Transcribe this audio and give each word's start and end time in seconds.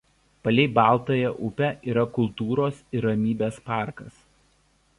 Palei 0.45 0.63
Baltąja 0.77 1.33
upe 1.49 1.69
yra 1.93 2.05
kultūros 2.15 2.79
ir 2.99 3.07
ramybės 3.09 3.61
parkas. 3.69 4.21